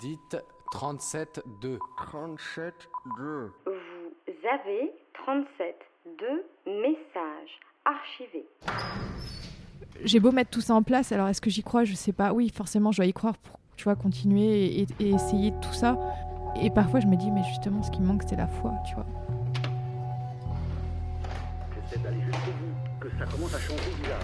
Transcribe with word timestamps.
Dites 0.00 0.36
37-2. 0.72 1.78
37-2. 1.98 2.72
Vous 3.66 4.48
avez 4.48 4.92
37 5.24 5.76
de 6.06 6.44
messages 6.66 7.60
archivés. 7.84 8.46
J'ai 10.04 10.20
beau 10.20 10.32
mettre 10.32 10.50
tout 10.50 10.60
ça 10.60 10.74
en 10.74 10.82
place, 10.82 11.12
alors 11.12 11.28
est-ce 11.28 11.40
que 11.40 11.50
j'y 11.50 11.62
crois? 11.62 11.84
Je 11.84 11.94
sais 11.94 12.12
pas. 12.12 12.32
Oui, 12.32 12.50
forcément, 12.50 12.92
je 12.92 12.98
dois 12.98 13.06
y 13.06 13.12
croire 13.12 13.36
pour 13.36 13.58
tu 13.76 13.84
vois, 13.84 13.96
continuer 13.96 14.80
et, 14.80 14.86
et 15.00 15.10
essayer 15.10 15.52
tout 15.60 15.72
ça. 15.72 15.98
Et 16.60 16.70
parfois, 16.70 17.00
je 17.00 17.06
me 17.06 17.16
dis, 17.16 17.30
mais 17.30 17.42
justement, 17.44 17.82
ce 17.82 17.90
qui 17.90 18.00
me 18.00 18.06
manque, 18.06 18.22
c'est 18.28 18.36
la 18.36 18.46
foi, 18.46 18.72
tu 18.86 18.94
vois. 18.94 19.06
J'essaie 21.74 21.98
d'aller 22.02 22.20
jusqu'au 22.20 22.52
bout, 22.52 23.00
que 23.00 23.08
ça 23.18 23.24
commence 23.26 23.54
à 23.54 23.58
changer 23.58 23.90
bizarre. 24.00 24.20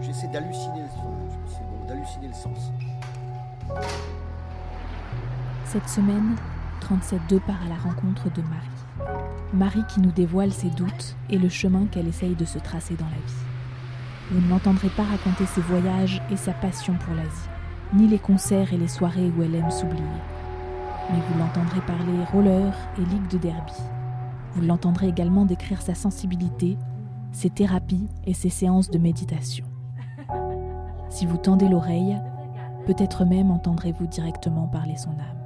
J'essaie 0.00 0.28
d'halluciner, 0.28 0.84
c'est 1.46 1.71
d'halluciner 1.86 2.28
le 2.28 2.34
sens. 2.34 2.72
Cette 5.64 5.88
semaine, 5.88 6.36
37.2 6.82 7.40
part 7.40 7.62
à 7.64 7.68
la 7.68 7.76
rencontre 7.76 8.30
de 8.32 8.42
Marie. 8.42 9.12
Marie 9.54 9.84
qui 9.88 10.00
nous 10.00 10.10
dévoile 10.10 10.52
ses 10.52 10.70
doutes 10.70 11.16
et 11.30 11.38
le 11.38 11.48
chemin 11.48 11.86
qu'elle 11.86 12.08
essaye 12.08 12.34
de 12.34 12.44
se 12.44 12.58
tracer 12.58 12.94
dans 12.94 13.06
la 13.06 13.10
vie. 13.10 13.42
Vous 14.30 14.40
ne 14.40 14.48
l'entendrez 14.48 14.88
pas 14.88 15.04
raconter 15.04 15.46
ses 15.46 15.60
voyages 15.60 16.22
et 16.30 16.36
sa 16.36 16.52
passion 16.52 16.94
pour 16.94 17.14
l'Asie, 17.14 17.48
ni 17.94 18.08
les 18.08 18.18
concerts 18.18 18.72
et 18.72 18.78
les 18.78 18.88
soirées 18.88 19.30
où 19.36 19.42
elle 19.42 19.54
aime 19.54 19.70
s'oublier. 19.70 20.02
Mais 21.10 21.18
vous 21.28 21.38
l'entendrez 21.38 21.80
parler 21.80 22.24
roller 22.32 22.74
et 22.98 23.04
ligue 23.04 23.28
de 23.28 23.38
derby. 23.38 23.74
Vous 24.54 24.62
l'entendrez 24.62 25.08
également 25.08 25.44
décrire 25.44 25.82
sa 25.82 25.94
sensibilité, 25.94 26.76
ses 27.32 27.50
thérapies 27.50 28.08
et 28.26 28.34
ses 28.34 28.50
séances 28.50 28.90
de 28.90 28.98
méditation. 28.98 29.71
Si 31.12 31.26
vous 31.26 31.36
tendez 31.36 31.68
l'oreille, 31.68 32.16
peut-être 32.86 33.26
même 33.26 33.50
entendrez-vous 33.50 34.06
directement 34.06 34.66
parler 34.66 34.96
son 34.96 35.10
âme. 35.10 35.42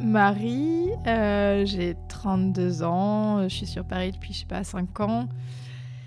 Marie, 0.00 0.88
euh, 1.06 1.66
j'ai 1.66 1.96
32 2.08 2.82
ans, 2.82 3.42
je 3.42 3.48
suis 3.48 3.66
sur 3.66 3.84
Paris 3.84 4.12
depuis, 4.12 4.32
je 4.32 4.38
sais 4.38 4.46
pas, 4.46 4.64
5 4.64 5.00
ans. 5.00 5.28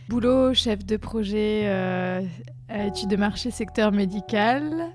Boulot, 0.09 0.55
chef 0.55 0.83
de 0.83 0.97
projet 0.97 1.65
euh, 1.65 2.21
études 2.67 3.09
de 3.09 3.15
marché 3.15 3.51
secteur 3.51 3.91
médical. 3.91 4.87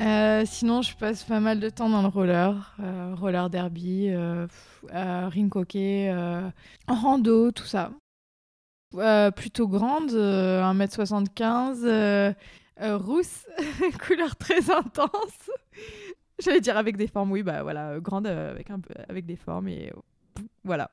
Euh, 0.00 0.42
sinon, 0.44 0.82
je 0.82 0.94
passe 0.96 1.22
pas 1.24 1.40
mal 1.40 1.60
de 1.60 1.70
temps 1.70 1.88
dans 1.88 2.02
le 2.02 2.08
roller, 2.08 2.76
roller 3.14 3.48
derby, 3.50 4.10
ring 4.92 5.54
hockey, 5.54 6.12
rando, 6.88 7.52
tout 7.52 7.66
ça. 7.66 7.92
plutôt 9.36 9.68
grande, 9.68 10.10
1m75, 10.10 12.34
rousse, 12.80 13.46
couleur 14.06 14.36
très 14.36 14.70
intense. 14.70 15.50
J'allais 16.38 16.60
dire 16.60 16.76
avec 16.76 16.96
des 16.96 17.06
formes, 17.06 17.32
oui, 17.32 17.42
bah 17.42 17.62
voilà, 17.62 17.90
euh, 17.90 18.00
grande 18.00 18.26
euh, 18.26 18.50
avec, 18.50 18.68
avec 19.08 19.26
des 19.26 19.36
formes 19.36 19.68
et 19.68 19.92
euh, 19.94 20.42
voilà. 20.64 20.90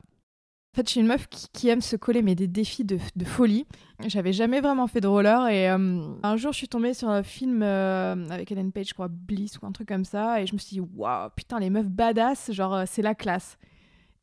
En 0.72 0.76
fait, 0.76 0.86
je 0.86 0.92
suis 0.92 1.00
une 1.00 1.06
meuf 1.06 1.28
qui, 1.28 1.68
aime 1.68 1.82
se 1.82 1.96
coller, 1.96 2.22
mais 2.22 2.34
des 2.34 2.48
défis 2.48 2.84
de, 2.84 2.98
folie. 3.26 3.66
J'avais 4.06 4.32
jamais 4.32 4.62
vraiment 4.62 4.86
fait 4.86 5.02
de 5.02 5.06
roller 5.06 5.48
et 5.48 5.68
un 5.68 6.36
jour, 6.36 6.52
je 6.52 6.56
suis 6.56 6.68
tombée 6.68 6.94
sur 6.94 7.10
un 7.10 7.22
film 7.22 7.62
avec 7.62 8.50
Ellen 8.50 8.72
Page, 8.72 8.88
je 8.88 8.94
crois, 8.94 9.08
Bliss 9.08 9.58
ou 9.60 9.66
un 9.66 9.72
truc 9.72 9.88
comme 9.88 10.06
ça, 10.06 10.40
et 10.40 10.46
je 10.46 10.54
me 10.54 10.58
suis 10.58 10.76
dit, 10.76 10.80
waouh, 10.80 11.28
putain, 11.36 11.60
les 11.60 11.68
meufs 11.68 11.90
badass, 11.90 12.52
genre, 12.52 12.84
c'est 12.86 13.02
la 13.02 13.14
classe. 13.14 13.58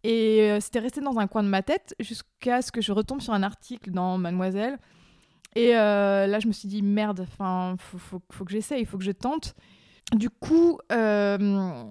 Et 0.03 0.57
c'était 0.59 0.79
resté 0.79 1.01
dans 1.01 1.19
un 1.19 1.27
coin 1.27 1.43
de 1.43 1.49
ma 1.49 1.61
tête 1.61 1.93
jusqu'à 1.99 2.63
ce 2.63 2.71
que 2.71 2.81
je 2.81 2.93
retombe 2.93 3.21
sur 3.21 3.33
un 3.33 3.43
article 3.43 3.91
dans 3.91 4.17
Mademoiselle. 4.17 4.79
Et 5.55 5.73
là, 5.73 6.39
je 6.39 6.47
me 6.47 6.51
suis 6.51 6.67
dit, 6.67 6.81
merde, 6.81 7.27
enfin, 7.31 7.75
faut, 7.77 7.99
faut, 7.99 8.21
faut 8.31 8.43
que 8.43 8.51
j'essaye, 8.51 8.81
il 8.81 8.85
faut 8.87 8.97
que 8.97 9.03
je 9.03 9.11
tente 9.11 9.53
du 10.15 10.29
coup, 10.29 10.79
euh, 10.91 11.83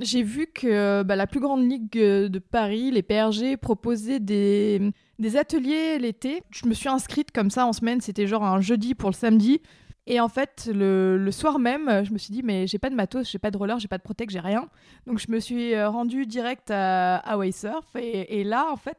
j'ai 0.00 0.22
vu 0.22 0.46
que 0.46 1.02
bah, 1.02 1.16
la 1.16 1.26
plus 1.26 1.40
grande 1.40 1.68
ligue 1.68 1.92
de 1.92 2.38
Paris, 2.38 2.90
les 2.90 3.02
PRG, 3.02 3.56
proposait 3.56 4.20
des, 4.20 4.92
ateliers 5.36 5.98
l'été. 5.98 6.42
Je 6.50 6.66
me 6.66 6.74
suis 6.74 6.88
inscrite 6.88 7.30
comme 7.30 7.50
ça 7.50 7.66
en 7.66 7.72
semaine, 7.72 8.00
c'était 8.00 8.26
genre 8.26 8.44
un 8.44 8.60
jeudi 8.60 8.94
pour 8.94 9.10
le 9.10 9.14
samedi. 9.14 9.60
Et 10.06 10.18
en 10.18 10.28
fait, 10.28 10.68
le, 10.72 11.30
soir 11.30 11.58
même, 11.58 12.04
je 12.04 12.12
me 12.12 12.18
suis 12.18 12.32
dit, 12.32 12.42
mais 12.42 12.66
j'ai 12.66 12.78
pas 12.78 12.90
de 12.90 12.96
matos, 12.96 13.30
j'ai 13.30 13.38
pas 13.38 13.52
de 13.52 13.56
roller, 13.56 13.78
j'ai 13.78 13.86
pas 13.86 13.98
de 13.98 14.02
protect, 14.02 14.32
j'ai 14.32 14.40
rien. 14.40 14.68
Donc 15.06 15.18
je 15.18 15.30
me 15.30 15.38
suis 15.38 15.74
euh, 15.74 15.88
rendue 15.88 16.26
direct 16.26 16.70
à, 16.70 17.18
à 17.18 17.36
Waysurf. 17.36 17.84
Et, 17.94 18.42
là, 18.42 18.68
en 18.72 18.76
fait, 18.76 18.98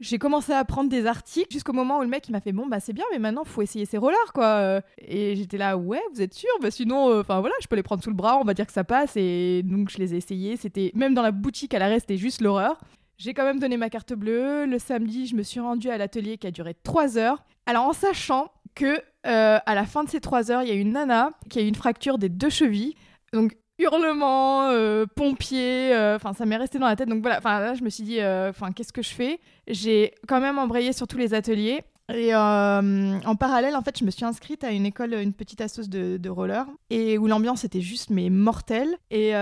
j'ai 0.00 0.18
commencé 0.18 0.52
à 0.52 0.64
prendre 0.64 0.90
des 0.90 1.06
articles 1.06 1.52
jusqu'au 1.52 1.72
moment 1.72 1.98
où 1.98 2.02
le 2.02 2.08
mec 2.08 2.28
m'a 2.28 2.40
fait 2.40 2.52
bon 2.52 2.66
bah 2.66 2.80
c'est 2.80 2.92
bien 2.92 3.04
mais 3.12 3.18
maintenant 3.18 3.44
faut 3.44 3.62
essayer 3.62 3.86
ces 3.86 3.96
rollers 3.96 4.32
quoi. 4.32 4.80
Et 4.98 5.36
j'étais 5.36 5.56
là 5.56 5.76
ouais 5.76 6.02
vous 6.12 6.20
êtes 6.20 6.34
sûr? 6.34 6.50
Bah 6.60 6.70
sinon 6.70 7.10
euh, 7.10 7.20
enfin 7.20 7.40
voilà 7.40 7.54
je 7.60 7.66
peux 7.68 7.76
les 7.76 7.82
prendre 7.82 8.02
sous 8.02 8.10
le 8.10 8.16
bras 8.16 8.38
on 8.38 8.44
va 8.44 8.54
dire 8.54 8.66
que 8.66 8.72
ça 8.72 8.84
passe. 8.84 9.16
Et 9.16 9.62
donc 9.62 9.90
je 9.90 9.98
les 9.98 10.14
ai 10.14 10.16
essayés. 10.16 10.56
C'était 10.56 10.90
même 10.94 11.14
dans 11.14 11.22
la 11.22 11.30
boutique 11.30 11.74
à 11.74 11.78
l'arrêt 11.78 12.00
c'était 12.00 12.16
juste 12.16 12.40
l'horreur. 12.40 12.80
J'ai 13.18 13.32
quand 13.32 13.44
même 13.44 13.60
donné 13.60 13.76
ma 13.76 13.88
carte 13.90 14.12
bleue. 14.12 14.66
Le 14.66 14.78
samedi 14.78 15.26
je 15.26 15.36
me 15.36 15.42
suis 15.42 15.60
rendue 15.60 15.90
à 15.90 15.96
l'atelier 15.96 16.38
qui 16.38 16.46
a 16.48 16.50
duré 16.50 16.74
3 16.82 17.16
heures. 17.16 17.44
Alors 17.66 17.84
en 17.84 17.92
sachant 17.92 18.50
que 18.74 19.00
euh, 19.26 19.58
à 19.64 19.74
la 19.74 19.86
fin 19.86 20.02
de 20.02 20.08
ces 20.10 20.20
3 20.20 20.50
heures 20.50 20.62
il 20.62 20.68
y 20.68 20.72
a 20.72 20.74
une 20.74 20.92
nana 20.92 21.30
qui 21.48 21.60
a 21.60 21.62
eu 21.62 21.66
une 21.68 21.76
fracture 21.76 22.18
des 22.18 22.28
deux 22.28 22.50
chevilles. 22.50 22.96
Donc 23.32 23.56
hurlements, 23.78 24.68
euh, 24.68 25.06
pompiers, 25.06 25.92
euh, 25.94 26.16
enfin 26.16 26.32
ça 26.32 26.46
m'est 26.46 26.56
resté 26.56 26.78
dans 26.78 26.86
la 26.86 26.96
tête. 26.96 27.08
Donc 27.08 27.22
voilà, 27.22 27.40
là 27.40 27.74
je 27.74 27.82
me 27.82 27.90
suis 27.90 28.04
dit, 28.04 28.20
euh, 28.20 28.50
enfin 28.50 28.72
qu'est-ce 28.72 28.92
que 28.92 29.02
je 29.02 29.10
fais? 29.10 29.40
J'ai 29.66 30.14
quand 30.28 30.40
même 30.40 30.58
embrayé 30.58 30.92
sur 30.92 31.06
tous 31.06 31.18
les 31.18 31.34
ateliers. 31.34 31.82
Et 32.12 32.34
en 32.34 33.34
parallèle, 33.38 33.74
en 33.74 33.80
fait, 33.80 33.98
je 33.98 34.04
me 34.04 34.10
suis 34.10 34.26
inscrite 34.26 34.62
à 34.62 34.72
une 34.72 34.84
école, 34.84 35.14
une 35.14 35.32
petite 35.32 35.62
assoce 35.62 35.88
de, 35.88 36.18
de 36.18 36.28
roller, 36.28 36.66
et 36.90 37.16
où 37.16 37.26
l'ambiance 37.26 37.64
était 37.64 37.80
juste 37.80 38.10
mais 38.10 38.28
mortelle. 38.28 38.98
Et 39.10 39.32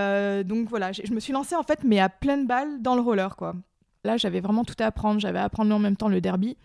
donc 0.45 0.69
voilà, 0.69 0.93
je 0.93 1.13
me 1.13 1.19
suis 1.19 1.33
lancée 1.33 1.55
en 1.55 1.63
fait, 1.63 1.79
mais 1.83 1.99
à 1.99 2.07
pleine 2.07 2.47
balle 2.47 2.81
dans 2.81 2.95
le 2.95 3.01
roller 3.01 3.35
quoi. 3.35 3.53
Là, 4.05 4.15
j'avais 4.15 4.39
vraiment 4.39 4.63
tout 4.63 4.75
à 4.79 4.85
apprendre. 4.85 5.19
J'avais 5.19 5.39
à 5.39 5.43
apprendre 5.43 5.75
en 5.75 5.79
même 5.79 5.97
temps 5.97 6.07
le 6.07 6.21
derby 6.21 6.55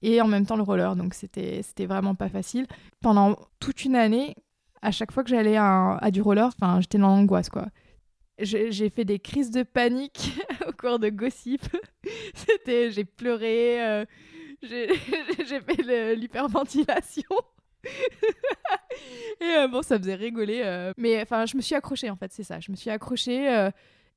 et 0.00 0.20
en 0.20 0.28
même 0.28 0.46
temps 0.46 0.54
le 0.54 0.62
roller, 0.62 0.94
donc 0.94 1.12
c'était 1.12 1.60
c'était 1.62 1.86
vraiment 1.86 2.14
pas 2.14 2.28
facile. 2.28 2.68
Pendant 3.00 3.36
toute 3.58 3.84
une 3.84 3.96
année, 3.96 4.36
à 4.82 4.90
chaque 4.90 5.12
fois 5.12 5.22
que 5.24 5.30
j'allais 5.30 5.56
à, 5.56 6.10
du 6.12 6.22
roller, 6.22 6.46
enfin, 6.46 6.80
j'étais 6.80 6.98
dans 6.98 7.08
l'angoisse, 7.08 7.48
quoi. 7.48 7.66
J'ai 8.40 8.90
fait 8.90 9.04
des 9.04 9.18
crises 9.18 9.50
de 9.50 9.64
panique 9.64 10.38
au 10.68 10.72
cours 10.72 10.98
de 10.98 11.08
Gossip. 11.08 11.62
C'était, 12.34 12.90
j'ai 12.92 13.04
pleuré, 13.04 13.84
euh, 13.84 14.04
j'ai 14.62 14.88
fait 14.96 16.14
l'hyperventilation. 16.14 17.28
et 19.40 19.44
euh, 19.44 19.68
bon, 19.68 19.82
ça 19.82 19.98
faisait 19.98 20.14
rigoler. 20.14 20.62
Euh. 20.64 20.92
mais 20.96 21.20
enfin, 21.20 21.46
je 21.46 21.56
me 21.56 21.62
suis 21.62 21.74
accrochée, 21.74 22.10
en 22.10 22.16
fait, 22.16 22.32
c'est 22.32 22.44
ça. 22.44 22.60
Je 22.60 22.70
me 22.70 22.76
suis 22.76 22.90
accrochée. 22.90 23.70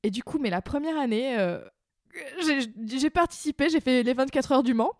et 0.03 0.11
du 0.11 0.21
coup, 0.23 0.37
mais 0.37 0.51
la 0.51 0.61
première 0.61 0.99
année, 0.99 1.35
j'ai 2.41 3.09
participé, 3.09 3.69
j'ai 3.69 3.79
fait 3.79 4.03
les 4.03 4.13
24 4.13 4.51
heures 4.51 4.63
du 4.63 4.75
Mans 4.75 4.93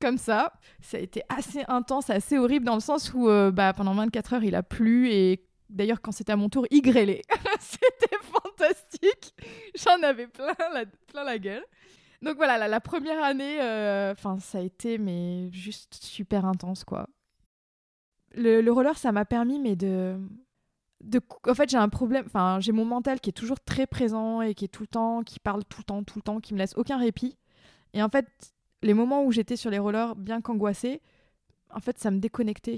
comme 0.00 0.18
ça. 0.18 0.52
Ça 0.80 0.96
a 0.96 1.00
été 1.00 1.22
assez 1.28 1.64
intense, 1.68 2.10
assez 2.10 2.38
horrible 2.38 2.64
dans 2.64 2.74
le 2.74 2.80
sens 2.80 3.12
où 3.14 3.28
euh, 3.28 3.50
bah, 3.50 3.72
pendant 3.72 3.94
24 3.94 4.34
heures 4.34 4.44
il 4.44 4.54
a 4.54 4.62
plu 4.62 5.10
et 5.10 5.46
d'ailleurs 5.68 6.00
quand 6.00 6.12
c'était 6.12 6.32
à 6.32 6.36
mon 6.36 6.48
tour 6.48 6.66
il 6.70 6.82
grêlait. 6.82 7.22
c'était 7.60 8.16
fantastique. 8.22 9.34
J'en 9.74 10.02
avais 10.02 10.26
plein 10.26 10.54
la, 10.72 10.84
plein 11.08 11.24
la 11.24 11.38
gueule. 11.38 11.64
Donc 12.22 12.36
voilà, 12.36 12.68
la, 12.68 12.80
première 12.80 13.22
année, 13.22 13.62
euh, 13.62 14.14
ça 14.40 14.58
a 14.58 14.60
été 14.60 14.98
mais 14.98 15.50
juste 15.52 15.94
super 15.94 16.44
intense 16.44 16.84
quoi. 16.84 17.08
Le, 18.34 18.60
le 18.60 18.72
roller 18.72 18.96
ça 18.98 19.10
m'a 19.10 19.24
permis 19.24 19.58
mais 19.58 19.74
de 19.74 20.18
de, 21.02 21.20
en 21.48 21.54
fait, 21.54 21.70
j'ai 21.70 21.76
un 21.76 21.88
problème. 21.88 22.24
Enfin, 22.26 22.58
j'ai 22.60 22.72
mon 22.72 22.84
mental 22.84 23.20
qui 23.20 23.30
est 23.30 23.34
toujours 23.34 23.60
très 23.60 23.86
présent 23.86 24.42
et 24.42 24.54
qui 24.54 24.66
est 24.66 24.68
tout 24.68 24.82
le 24.82 24.88
temps, 24.88 25.22
qui 25.22 25.40
parle 25.40 25.64
tout 25.64 25.80
le 25.80 25.84
temps, 25.84 26.02
tout 26.02 26.18
le 26.18 26.22
temps, 26.22 26.40
qui 26.40 26.54
me 26.54 26.58
laisse 26.58 26.74
aucun 26.76 26.98
répit. 26.98 27.36
Et 27.94 28.02
en 28.02 28.08
fait, 28.08 28.26
les 28.82 28.94
moments 28.94 29.24
où 29.24 29.32
j'étais 29.32 29.56
sur 29.56 29.70
les 29.70 29.78
rollers 29.78 30.14
bien 30.16 30.40
qu'angoissée, 30.40 31.00
en 31.74 31.80
fait, 31.80 31.98
ça 31.98 32.10
me 32.10 32.18
déconnectait. 32.18 32.76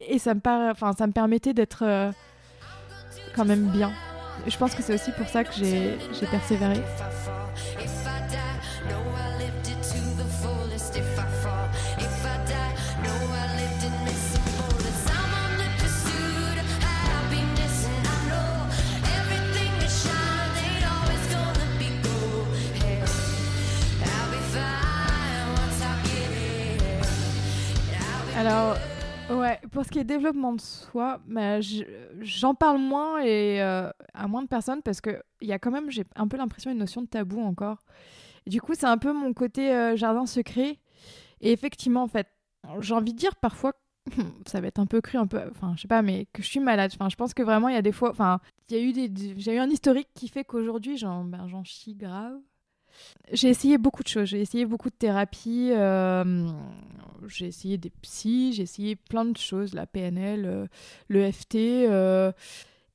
Et 0.00 0.18
ça 0.18 0.34
me, 0.34 0.40
enfin, 0.70 0.92
ça 0.92 1.06
me 1.06 1.12
permettait 1.12 1.54
d'être 1.54 1.84
euh, 1.84 2.10
quand 3.34 3.44
même 3.44 3.68
bien. 3.70 3.92
je 4.46 4.56
pense 4.56 4.74
que 4.74 4.82
c'est 4.82 4.94
aussi 4.94 5.12
pour 5.12 5.28
ça 5.28 5.44
que 5.44 5.52
j'ai 5.54 6.26
persévéré. 6.30 6.80
Alors, 28.42 28.76
Ouais, 29.30 29.60
pour 29.70 29.84
ce 29.84 29.90
qui 29.90 29.98
est 30.00 30.04
développement 30.04 30.52
de 30.52 30.60
soi, 30.60 31.20
bah, 31.26 31.60
je- 31.60 31.84
j'en 32.20 32.54
parle 32.54 32.78
moins 32.78 33.20
et 33.22 33.62
euh, 33.62 33.88
à 34.12 34.26
moins 34.26 34.42
de 34.42 34.48
personnes 34.48 34.82
parce 34.82 35.00
que 35.00 35.22
il 35.40 35.46
y 35.48 35.52
a 35.52 35.58
quand 35.60 35.70
même, 35.70 35.90
j'ai 35.90 36.04
un 36.16 36.26
peu 36.26 36.36
l'impression, 36.36 36.70
une 36.72 36.78
notion 36.78 37.00
de 37.02 37.06
tabou 37.06 37.40
encore. 37.40 37.78
Du 38.46 38.60
coup, 38.60 38.74
c'est 38.74 38.86
un 38.86 38.98
peu 38.98 39.12
mon 39.12 39.32
côté 39.32 39.72
euh, 39.74 39.96
jardin 39.96 40.26
secret. 40.26 40.80
Et 41.40 41.52
effectivement, 41.52 42.02
en 42.02 42.08
fait, 42.08 42.26
j'ai 42.80 42.94
envie 42.94 43.12
de 43.14 43.18
dire 43.18 43.36
parfois, 43.36 43.72
ça 44.46 44.60
va 44.60 44.66
être 44.66 44.80
un 44.80 44.86
peu 44.86 45.00
cru, 45.00 45.16
un 45.18 45.26
peu, 45.28 45.40
enfin, 45.50 45.72
je 45.76 45.82
sais 45.82 45.88
pas, 45.88 46.02
mais 46.02 46.26
que 46.32 46.42
je 46.42 46.48
suis 46.48 46.60
malade. 46.60 46.90
Enfin, 46.92 47.08
je 47.08 47.16
pense 47.16 47.32
que 47.32 47.44
vraiment, 47.44 47.68
il 47.68 47.74
y 47.74 47.78
a 47.78 47.82
des 47.82 47.92
fois, 47.92 48.10
enfin, 48.10 48.40
il 48.68 48.76
y 48.76 48.80
a 48.80 48.82
eu 48.82 48.92
des- 48.92 49.34
j'ai 49.38 49.54
eu 49.54 49.58
un 49.58 49.70
historique 49.70 50.08
qui 50.14 50.28
fait 50.28 50.44
qu'aujourd'hui, 50.44 50.98
j'en, 50.98 51.24
ben, 51.24 51.46
j'en 51.46 51.62
chie 51.64 51.94
grave. 51.94 52.38
J'ai 53.32 53.48
essayé 53.48 53.78
beaucoup 53.78 54.02
de 54.02 54.08
choses. 54.08 54.28
J'ai 54.28 54.40
essayé 54.40 54.66
beaucoup 54.66 54.90
de 54.90 54.94
thérapies. 54.94 55.70
euh, 55.72 56.46
j'ai 57.28 57.46
essayé 57.46 57.78
des 57.78 57.90
psys. 58.02 58.52
J'ai 58.54 58.62
essayé 58.64 58.96
plein 58.96 59.24
de 59.24 59.36
choses. 59.36 59.74
La 59.74 59.86
PNL, 59.86 60.44
euh, 60.44 60.66
le 61.08 61.30
FT. 61.30 61.56
euh, 61.56 62.32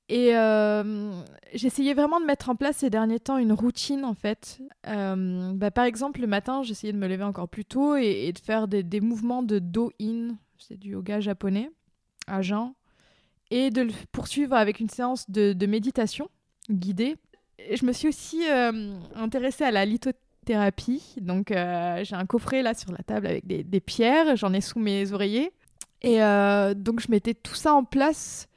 et 0.10 0.38
euh, 0.38 1.12
essayé 1.52 1.94
vraiment 1.94 2.22
de 2.22 2.26
mettre 2.26 2.50
en 2.50 2.56
place 2.56 2.78
ces 2.78 2.90
derniers 2.90 3.20
temps 3.20 3.38
une 3.38 3.52
routine, 3.52 4.06
en 4.06 4.14
fait. 4.14 4.62
Euh, 4.88 5.52
bah, 5.54 5.70
par 5.70 5.84
exemple, 5.84 6.22
le 6.22 6.28
matin, 6.28 6.64
j'essayais 6.64 6.94
de 6.94 6.98
me 6.98 7.08
lever 7.08 7.26
encore 7.26 7.50
plus 7.50 7.66
tôt 7.66 7.98
et, 7.98 8.32
de 8.32 8.40
faire 8.40 8.70
des, 8.70 9.02
mouvements 9.02 9.44
de 9.44 9.60
do-in. 9.60 10.38
C'est 10.60 10.78
du 10.78 10.92
yoga 10.92 11.20
japonais, 11.20 11.70
à 12.26 12.42
jeun. 12.42 12.74
Et 13.52 13.70
de 13.70 13.82
le 13.82 13.92
poursuivre 14.12 14.56
avec 14.56 14.80
une 14.80 14.90
séance 14.90 15.30
de 15.30 15.66
méditation 15.66 16.30
guidée. 16.70 17.18
Je 17.60 17.86
me 17.86 17.92
suis 17.92 18.08
aussi 18.08 18.48
euh, 18.50 18.92
intéressée 19.16 19.64
à 19.64 19.72
la 19.72 19.86
lithothérapie. 19.86 21.16
Donc, 21.18 21.52
euh, 21.52 22.04
j'ai 22.04 22.16
un 22.16 22.26
coffret 22.26 22.62
là 22.62 22.74
sur 22.74 22.92
la 22.92 23.00
table 23.00 23.28
avec 23.28 23.48
des, 23.48 23.80
pierres. 23.80 24.36
J'en 24.36 24.54
ai 24.54 24.62
sous 24.62 24.80
mes 24.80 25.12
oreillers. 25.12 25.52
Et 26.04 26.22
euh, 26.22 26.74
donc, 26.76 27.00
je 27.00 27.10
mettais 27.10 27.34
tout 27.34 27.56
ça 27.56 27.74
en 27.74 27.84
place, 27.84 28.48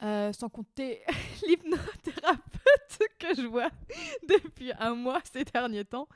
sans 0.00 0.48
compter 0.48 1.00
l'hypnothérapeute 1.46 2.98
que 3.18 3.34
je 3.36 3.46
vois 3.46 3.70
depuis 4.28 4.72
un 4.78 4.94
mois 4.94 5.20
ces 5.32 5.44
derniers 5.44 5.84
temps. 5.84 6.08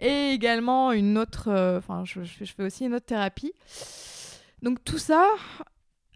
Et 0.00 0.30
également 0.32 0.92
une 0.92 1.16
autre. 1.16 1.50
Enfin, 1.78 2.04
je, 2.04 2.22
je 2.24 2.44
fais- 2.44 2.62
aussi 2.62 2.84
une 2.84 2.94
autre 2.94 3.06
thérapie. 3.06 3.52
Donc, 4.60 4.84
tout 4.84 4.98
ça, 4.98 5.26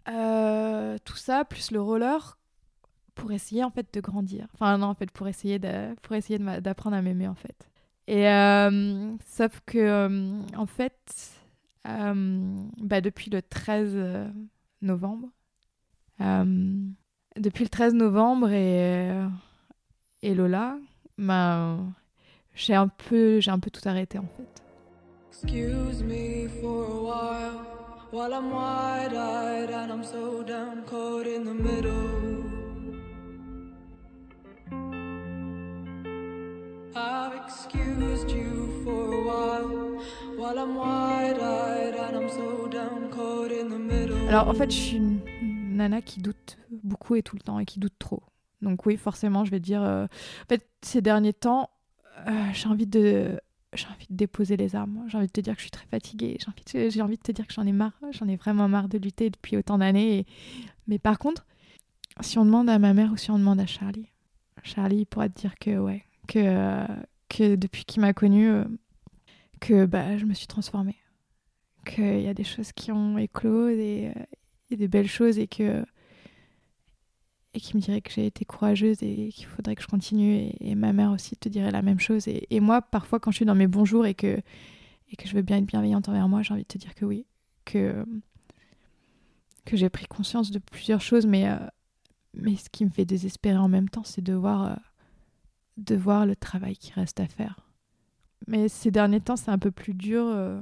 tout 0.05 1.17
ça, 1.17 1.43
plus 1.43 1.71
le 1.71 1.81
roller, 1.81 2.38
pour 3.19 3.31
essayer 3.33 3.63
en 3.63 3.69
fait 3.69 3.93
de 3.93 3.99
grandir. 3.99 4.47
Enfin 4.53 4.77
non, 4.77 4.87
en 4.87 4.93
fait 4.95 5.11
pour 5.11 5.27
essayer 5.27 5.59
de, 5.59 5.93
pour 6.01 6.15
essayer 6.15 6.39
d'apprendre 6.39 6.95
à 6.95 7.01
m'aimer 7.01 7.27
en 7.27 7.35
fait. 7.35 7.69
Et 8.07 8.27
euh, 8.27 9.15
sauf 9.27 9.61
que 9.65 9.77
euh, 9.77 10.41
en 10.57 10.65
fait, 10.65 11.31
euh, 11.87 12.63
bah, 12.81 13.01
depuis 13.01 13.29
le 13.29 13.41
13 13.41 13.91
euh, 13.93 14.27
novembre, 14.81 15.27
euh, 16.21 16.45
depuis 17.37 17.65
le 17.65 17.69
13 17.69 17.93
novembre 17.93 18.49
et 18.51 19.11
euh, 19.11 19.27
et 20.21 20.33
Lola, 20.33 20.77
bah, 21.17 21.77
j'ai 22.55 22.73
un 22.73 22.87
peu 22.87 23.39
j'ai 23.39 23.51
un 23.51 23.59
peu 23.59 23.69
tout 23.69 23.87
arrêté 23.87 24.17
en 24.17 24.27
fait. 24.37 24.63
Excuse 25.31 26.03
me 26.03 26.47
for 26.61 26.85
a 26.85 27.01
while 27.01 27.61
while 28.11 28.33
I'm 28.33 28.51
wide 28.51 29.13
eyed 29.13 29.71
and 29.71 29.91
I'm 29.91 30.03
so 30.03 30.41
down 30.43 30.83
caught 30.87 31.27
in 31.27 31.43
the 31.43 31.53
middle. 31.53 32.48
Excused 37.53 38.29
you 38.29 38.69
for 38.83 39.11
a 39.11 39.21
while 39.25 39.99
while 40.37 40.57
I'm 40.59 40.75
wide 40.75 41.39
eyed 41.41 41.95
and 41.95 42.15
I'm 42.15 42.29
so 42.29 42.67
down 42.67 43.09
caught 43.09 43.51
in 43.51 43.69
the 43.69 43.79
middle. 43.79 44.29
Alors 44.29 44.49
en 44.49 44.53
fait, 44.53 44.69
je 44.69 44.77
suis 44.77 44.97
une 44.97 45.75
nana 45.75 46.01
qui 46.03 46.21
doute 46.21 46.57
beaucoup 46.83 47.15
et 47.15 47.23
tout 47.23 47.35
le 47.35 47.41
temps 47.41 47.57
et 47.59 47.65
qui 47.65 47.79
doute 47.79 47.97
trop. 47.97 48.21
Donc 48.61 48.85
oui, 48.85 48.97
forcément, 48.97 49.45
je 49.45 49.51
vais 49.51 49.59
dire. 49.59 49.81
euh, 49.81 50.03
En 50.05 50.47
fait, 50.47 50.67
ces 50.83 51.01
derniers 51.01 51.33
temps, 51.33 51.71
euh, 52.27 52.31
j'ai 52.53 52.67
envie 52.69 52.85
de, 52.85 53.39
j'ai 53.73 53.87
envie 53.87 54.05
de 54.11 54.15
déposer 54.15 54.55
les 54.55 54.75
armes. 54.75 55.03
J'ai 55.07 55.17
envie 55.17 55.27
de 55.27 55.31
te 55.31 55.41
dire 55.41 55.53
que 55.53 55.59
je 55.59 55.63
suis 55.63 55.71
très 55.71 55.87
fatiguée. 55.87 56.37
J'ai 56.39 56.47
envie, 56.51 56.85
de... 56.85 56.89
j'ai 56.91 57.01
envie 57.01 57.17
de 57.17 57.21
te 57.23 57.31
dire 57.31 57.47
que 57.47 57.53
j'en 57.53 57.65
ai 57.65 57.71
marre. 57.71 57.97
J'en 58.11 58.27
ai 58.27 58.35
vraiment 58.35 58.67
marre 58.67 58.89
de 58.89 58.99
lutter 58.99 59.31
depuis 59.31 59.57
autant 59.57 59.79
d'années. 59.79 60.27
Mais 60.87 60.99
par 60.99 61.17
contre, 61.17 61.47
si 62.21 62.37
on 62.37 62.45
demande 62.45 62.69
à 62.69 62.77
ma 62.77 62.93
mère 62.93 63.11
ou 63.11 63.17
si 63.17 63.31
on 63.31 63.39
demande 63.39 63.59
à 63.59 63.65
Charlie, 63.65 64.11
Charlie 64.61 65.05
pourra 65.05 65.29
te 65.29 65.39
dire 65.39 65.55
que 65.57 65.79
ouais, 65.79 66.03
que 66.27 66.39
euh, 66.39 66.85
depuis 67.43 67.85
qu'il 67.85 68.01
m'a 68.01 68.13
connue, 68.13 68.49
euh, 68.49 68.65
que 69.59 69.85
bah 69.85 70.17
je 70.17 70.25
me 70.25 70.33
suis 70.33 70.47
transformée. 70.47 70.95
Qu'il 71.85 72.21
y 72.21 72.27
a 72.27 72.33
des 72.33 72.43
choses 72.43 72.71
qui 72.71 72.91
ont 72.91 73.17
éclos 73.17 73.67
euh, 73.67 74.13
et 74.69 74.75
des 74.75 74.87
belles 74.87 75.07
choses 75.07 75.39
et 75.39 75.47
que 75.47 75.83
et 77.53 77.59
qui 77.59 77.75
me 77.75 77.81
dirait 77.81 78.01
que 78.01 78.11
j'ai 78.11 78.27
été 78.27 78.45
courageuse 78.45 79.01
et 79.01 79.29
qu'il 79.33 79.47
faudrait 79.47 79.75
que 79.75 79.81
je 79.81 79.87
continue 79.87 80.51
et, 80.59 80.75
ma 80.75 80.93
mère 80.93 81.11
aussi 81.11 81.35
te 81.35 81.49
dirait 81.49 81.71
la 81.71 81.81
même 81.81 81.99
chose 81.99 82.27
et, 82.27 82.59
moi 82.59 82.81
parfois 82.81 83.19
quand 83.19 83.31
je 83.31 83.37
suis 83.37 83.45
dans 83.45 83.55
mes 83.55 83.67
bons 83.67 83.85
jours 83.85 84.05
et 84.05 84.13
que 84.13 84.39
et 85.11 85.15
que 85.15 85.27
je 85.27 85.33
veux 85.33 85.41
bien 85.41 85.57
être 85.57 85.65
bienveillante 85.65 86.07
envers 86.09 86.29
moi 86.29 86.43
j'ai 86.43 86.53
envie 86.53 86.63
de 86.63 86.67
te 86.67 86.77
dire 86.77 86.93
que 86.93 87.05
oui 87.05 87.25
que 87.65 88.05
que 89.65 89.77
j'ai 89.77 89.89
pris 89.89 90.05
conscience 90.05 90.51
de 90.51 90.59
plusieurs 90.59 91.01
choses 91.01 91.25
mais 91.25 91.49
euh, 91.49 91.57
mais 92.35 92.55
ce 92.55 92.69
qui 92.69 92.85
me 92.85 92.91
fait 92.91 93.05
désespérer 93.05 93.57
en 93.57 93.67
même 93.67 93.89
temps 93.89 94.03
c'est 94.03 94.21
de 94.21 94.33
voir 94.33 94.77
de 95.79 95.95
voir 95.95 96.25
le 96.25 96.35
travail 96.35 96.75
qui 96.75 96.93
reste 96.93 97.19
à 97.19 97.27
faire 97.27 97.59
mais 98.47 98.69
ces 98.69 98.91
derniers 98.91 99.21
temps 99.21 99.35
c'est 99.35 99.51
un 99.51 99.59
peu 99.59 99.71
plus 99.71 99.93
dur 99.93 100.23
euh, 100.25 100.61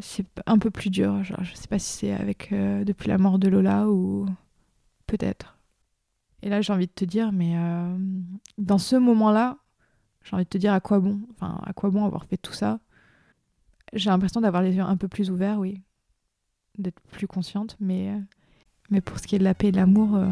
c'est 0.00 0.26
un 0.46 0.58
peu 0.58 0.70
plus 0.70 0.90
dur. 0.90 1.22
Genre, 1.24 1.42
je 1.42 1.54
sais 1.54 1.68
pas 1.68 1.78
si 1.78 1.98
c'est 1.98 2.12
avec 2.12 2.52
euh, 2.52 2.84
depuis 2.84 3.08
la 3.08 3.18
mort 3.18 3.38
de 3.38 3.48
Lola 3.48 3.88
ou 3.88 4.26
peut-être. 5.06 5.58
Et 6.42 6.48
là, 6.48 6.60
j'ai 6.60 6.72
envie 6.72 6.86
de 6.86 6.92
te 6.92 7.04
dire, 7.04 7.32
mais 7.32 7.56
euh, 7.56 7.96
dans 8.58 8.78
ce 8.78 8.96
moment-là, 8.96 9.58
j'ai 10.22 10.34
envie 10.34 10.44
de 10.44 10.48
te 10.48 10.58
dire 10.58 10.72
à 10.72 10.80
quoi 10.80 11.00
bon, 11.00 11.20
enfin 11.32 11.60
à 11.64 11.72
quoi 11.72 11.90
bon 11.90 12.04
avoir 12.04 12.24
fait 12.24 12.36
tout 12.36 12.52
ça. 12.52 12.80
J'ai 13.92 14.10
l'impression 14.10 14.40
d'avoir 14.40 14.62
les 14.62 14.74
yeux 14.74 14.82
un 14.82 14.96
peu 14.96 15.08
plus 15.08 15.30
ouverts, 15.30 15.58
oui, 15.58 15.80
d'être 16.78 17.00
plus 17.12 17.26
consciente, 17.26 17.76
mais 17.80 18.10
euh, 18.10 18.18
mais 18.90 19.00
pour 19.00 19.18
ce 19.18 19.26
qui 19.26 19.36
est 19.36 19.38
de 19.38 19.44
la 19.44 19.54
paix 19.54 19.68
et 19.68 19.72
de 19.72 19.76
l'amour, 19.76 20.16
euh, 20.16 20.28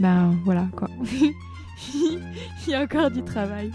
ben 0.00 0.38
voilà 0.44 0.68
quoi. 0.76 0.88
Il 1.94 2.68
y 2.68 2.74
a 2.74 2.82
encore 2.82 3.10
du 3.10 3.22
travail. 3.22 3.70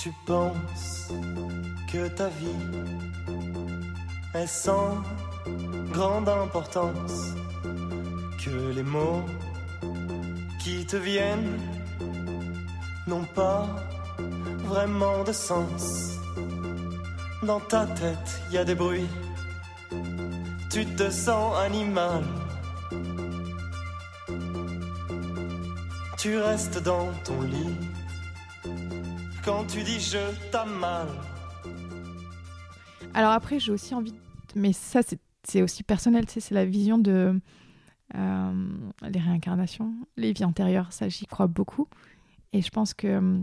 Tu 0.00 0.12
penses 0.26 1.10
que 1.92 2.08
ta 2.08 2.28
vie 2.28 2.46
est 4.34 4.46
sans 4.46 5.02
grande 5.92 6.28
importance, 6.28 7.34
que 8.44 8.72
les 8.74 8.82
mots 8.82 9.22
qui 10.60 10.86
te 10.86 10.96
viennent 10.96 11.58
n'ont 13.06 13.24
pas 13.34 13.66
vraiment 14.64 15.24
de 15.24 15.32
sens. 15.32 16.18
Dans 17.42 17.60
ta 17.60 17.86
tête, 17.86 18.40
il 18.48 18.54
y 18.54 18.58
a 18.58 18.64
des 18.64 18.74
bruits, 18.74 19.08
tu 20.70 20.84
te 20.86 21.10
sens 21.10 21.56
animal. 21.58 22.22
Tu 26.18 26.36
restes 26.36 26.82
dans 26.82 27.12
ton 27.24 27.42
lit 27.42 27.76
quand 29.44 29.64
tu 29.66 29.84
dis 29.84 30.00
je 30.00 30.18
t'aime 30.50 30.76
mal. 30.80 31.06
Alors 33.14 33.30
après, 33.30 33.60
j'ai 33.60 33.70
aussi 33.70 33.94
envie, 33.94 34.14
mais 34.56 34.72
ça 34.72 35.00
c'est 35.44 35.62
aussi 35.62 35.84
personnel, 35.84 36.24
c'est 36.28 36.50
la 36.50 36.64
vision 36.64 36.98
de 36.98 37.40
euh, 38.16 38.68
les 39.08 39.20
réincarnations, 39.20 39.94
les 40.16 40.32
vies 40.32 40.44
antérieures, 40.44 40.92
ça 40.92 41.08
j'y 41.08 41.26
crois 41.26 41.46
beaucoup. 41.46 41.86
Et 42.52 42.62
je 42.62 42.70
pense 42.70 42.94
que, 42.94 43.40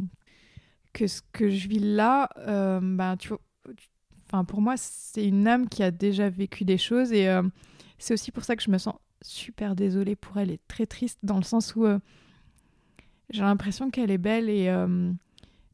que 0.91 1.07
ce 1.07 1.21
que 1.31 1.49
je 1.49 1.69
vis 1.69 1.79
là, 1.79 2.29
euh, 2.39 2.81
bah, 2.81 3.15
tu 3.17 3.29
vois, 3.29 3.39
enfin, 4.27 4.43
pour 4.43 4.59
moi, 4.59 4.75
c'est 4.75 5.25
une 5.25 5.47
âme 5.47 5.69
qui 5.69 5.81
a 5.81 5.91
déjà 5.91 6.29
vécu 6.29 6.65
des 6.65 6.77
choses 6.77 7.13
et 7.13 7.29
euh, 7.29 7.41
c'est 7.99 8.13
aussi 8.13 8.31
pour 8.31 8.43
ça 8.43 8.57
que 8.57 8.63
je 8.63 8.69
me 8.69 8.77
sens 8.77 8.95
super 9.21 9.75
désolée 9.75 10.15
pour 10.17 10.37
elle 10.37 10.51
et 10.51 10.59
très 10.67 10.85
triste 10.85 11.19
dans 11.23 11.37
le 11.37 11.43
sens 11.43 11.75
où 11.75 11.85
euh, 11.85 11.99
j'ai 13.29 13.41
l'impression 13.41 13.89
qu'elle 13.89 14.11
est 14.11 14.17
belle 14.17 14.49
et, 14.49 14.69
euh, 14.69 15.11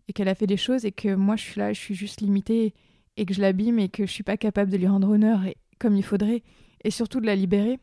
et 0.08 0.14
qu'elle 0.14 0.28
a 0.28 0.36
fait 0.36 0.48
des 0.48 0.58
choses 0.58 0.86
et 0.86 0.92
que 0.92 1.14
moi 1.16 1.36
je 1.36 1.44
suis 1.44 1.60
là, 1.60 1.74
je 1.74 1.80
suis 1.80 1.96
juste 1.96 2.22
limitée 2.22 2.74
et 3.18 3.26
que 3.26 3.34
je 3.34 3.42
l'abîme 3.42 3.80
et 3.80 3.90
que 3.90 4.06
je 4.06 4.12
suis 4.12 4.24
pas 4.24 4.38
capable 4.38 4.72
de 4.72 4.78
lui 4.78 4.88
rendre 4.88 5.10
honneur 5.10 5.46
et, 5.46 5.58
comme 5.80 5.96
il 5.96 6.04
faudrait 6.04 6.44
et 6.84 6.92
surtout 6.92 7.20
de 7.20 7.26
la 7.26 7.36
libérer. 7.36 7.80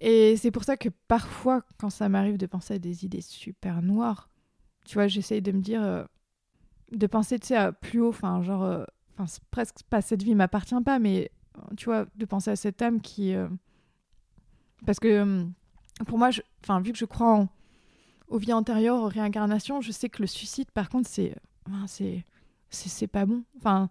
Et 0.00 0.36
c'est 0.36 0.50
pour 0.50 0.64
ça 0.64 0.76
que 0.76 0.88
parfois, 1.08 1.62
quand 1.78 1.90
ça 1.90 2.08
m'arrive 2.08 2.36
de 2.36 2.46
penser 2.46 2.74
à 2.74 2.78
des 2.78 3.04
idées 3.04 3.20
super 3.20 3.82
noires, 3.82 4.28
tu 4.84 4.94
vois, 4.94 5.06
j'essaye 5.06 5.40
de 5.40 5.52
me 5.52 5.60
dire, 5.60 5.82
euh, 5.82 6.04
de 6.90 7.06
penser, 7.06 7.38
tu 7.38 7.48
sais, 7.48 7.56
à 7.56 7.72
plus 7.72 8.00
haut, 8.00 8.08
enfin, 8.08 8.42
genre, 8.42 8.64
euh, 8.64 8.84
enfin, 9.16 9.32
presque 9.52 9.82
pas 9.88 10.02
cette 10.02 10.24
vie 10.24 10.34
m'appartient 10.34 10.80
pas, 10.84 10.98
mais 10.98 11.30
tu 11.76 11.84
vois, 11.84 12.06
de 12.16 12.24
penser 12.24 12.50
à 12.50 12.56
cette 12.56 12.82
âme 12.82 13.00
qui. 13.00 13.34
parce 14.84 14.98
que 14.98 15.46
pour 16.06 16.18
moi, 16.18 16.30
enfin, 16.64 16.80
vu 16.80 16.92
que 16.92 16.98
je 16.98 17.04
crois 17.04 17.32
en, 17.34 17.48
aux 18.32 18.38
vies 18.38 18.52
antérieures, 18.52 19.00
aux 19.02 19.08
réincarnations, 19.08 19.80
je 19.80 19.92
sais 19.92 20.08
que 20.08 20.22
le 20.22 20.26
suicide, 20.26 20.70
par 20.72 20.88
contre, 20.88 21.08
c'est. 21.08 21.34
c'est 21.86 22.24
c'est 22.70 23.06
pas 23.06 23.26
bon. 23.26 23.42
Enfin, 23.58 23.90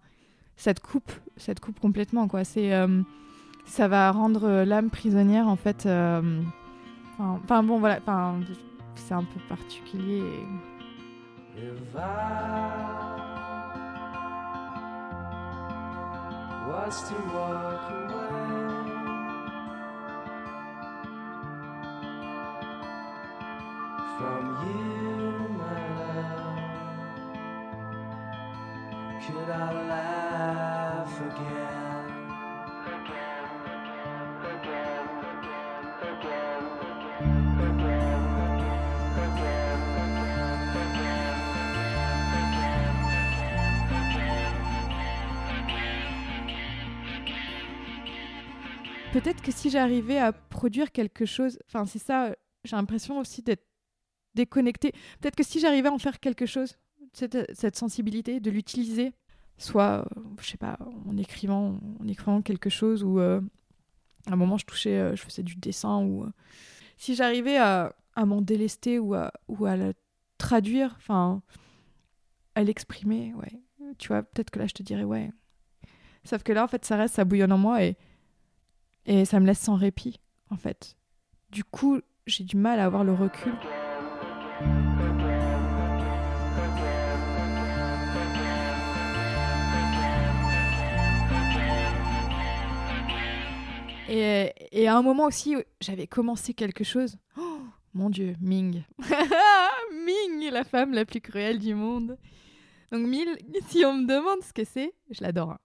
ça 0.57 0.73
te 0.73 0.81
coupe, 0.81 1.11
ça 1.37 1.53
coupe 1.61 1.79
complètement, 1.79 2.27
quoi. 2.27 2.43
C'est, 2.43 2.73
euh, 2.73 3.01
ça 3.65 3.87
va 3.87 4.11
rendre 4.11 4.43
euh, 4.45 4.65
l'âme 4.65 4.89
prisonnière, 4.89 5.47
en 5.47 5.55
fait. 5.55 5.85
euh, 5.85 6.41
Enfin, 7.19 7.61
bon, 7.61 7.79
voilà, 7.79 7.99
enfin, 8.01 8.39
c'est 8.95 9.13
un 9.13 9.23
peu 9.23 9.39
particulier. 9.47 10.23
If 11.55 11.95
I 11.95 13.11
to 17.09 17.15
walk 17.33 17.91
away 17.91 18.70
Peut-être 49.13 49.41
que 49.41 49.51
si 49.51 49.69
j'arrivais 49.69 50.17
à 50.17 50.31
produire 50.31 50.91
quelque 50.93 51.25
chose, 51.25 51.59
enfin, 51.67 51.85
c'est 51.85 51.99
ça, 51.99 52.33
j'ai 52.63 52.77
l'impression 52.77 53.19
aussi 53.19 53.41
d'être 53.41 53.65
déconnectée. 54.35 54.93
Peut-être 55.19 55.35
que 55.35 55.43
si 55.43 55.59
j'arrivais 55.59 55.89
à 55.89 55.91
en 55.91 55.97
faire 55.97 56.21
quelque 56.21 56.45
chose, 56.45 56.77
cette, 57.11 57.75
sensibilité, 57.75 58.39
de 58.39 58.49
l'utiliser, 58.49 59.11
soit, 59.57 60.05
euh, 60.15 60.21
je 60.39 60.51
sais 60.51 60.57
pas, 60.57 60.79
en 61.05 61.17
écrivant, 61.17 61.77
en 61.99 62.07
écrivant 62.07 62.41
quelque 62.41 62.69
chose, 62.69 63.03
ou 63.03 63.19
euh, 63.19 63.41
à 64.27 64.33
un 64.33 64.37
moment 64.37 64.57
je 64.57 64.65
touchais, 64.65 64.97
euh, 64.97 65.15
je 65.15 65.23
faisais 65.23 65.43
du 65.43 65.55
dessin, 65.55 66.01
ou 66.03 66.25
si 66.95 67.13
j'arrivais 67.13 67.57
à, 67.57 67.93
m'en 68.15 68.41
délester 68.41 68.97
ou 68.97 69.13
à, 69.13 69.33
ou 69.49 69.65
à 69.65 69.75
le 69.75 69.93
traduire, 70.37 70.93
enfin, 70.97 71.41
à 72.55 72.63
l'exprimer, 72.63 73.33
ouais. 73.33 73.59
Tu 73.97 74.07
vois, 74.07 74.23
peut-être 74.23 74.51
que 74.51 74.59
là 74.59 74.67
je 74.67 74.73
te 74.73 74.83
dirais, 74.83 75.03
ouais. 75.03 75.31
Sauf 76.23 76.43
que 76.43 76.53
là, 76.53 76.63
en 76.63 76.67
fait, 76.67 76.85
ça 76.85 76.95
reste, 76.95 77.15
ça 77.15 77.25
bouillonne 77.25 77.51
en 77.51 77.57
moi 77.57 77.83
et 77.83 77.97
et 79.05 79.25
ça 79.25 79.39
me 79.39 79.45
laisse 79.45 79.59
sans 79.59 79.75
répit, 79.75 80.19
en 80.49 80.57
fait. 80.57 80.95
Du 81.51 81.63
coup, 81.63 81.99
j'ai 82.27 82.43
du 82.43 82.55
mal 82.57 82.79
à 82.79 82.85
avoir 82.85 83.03
le 83.03 83.13
recul. 83.13 83.53
Et, 94.09 94.51
et 94.71 94.87
à 94.87 94.97
un 94.97 95.01
moment 95.01 95.25
aussi, 95.25 95.55
j'avais 95.79 96.07
commencé 96.07 96.53
quelque 96.53 96.83
chose. 96.83 97.17
Oh, 97.37 97.59
mon 97.93 98.09
Dieu, 98.09 98.35
Ming. 98.41 98.83
Ming, 100.05 100.49
la 100.51 100.63
femme 100.63 100.93
la 100.93 101.05
plus 101.05 101.21
cruelle 101.21 101.59
du 101.59 101.75
monde. 101.75 102.17
Donc 102.91 103.07
Ming, 103.07 103.27
si 103.69 103.85
on 103.85 103.93
me 103.93 104.05
demande 104.07 104.41
ce 104.43 104.51
que 104.51 104.65
c'est, 104.65 104.93
je 105.11 105.21
l'adore. 105.23 105.51
hein. 105.51 105.59